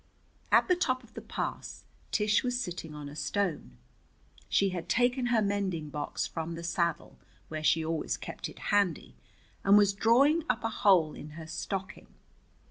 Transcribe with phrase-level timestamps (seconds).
[0.51, 3.77] At the top of the pass Tish was sitting on a stone.
[4.49, 9.15] She had taken her mending box from the saddle, where she always kept it handy,
[9.63, 12.07] and was drawing up a hole in her stocking.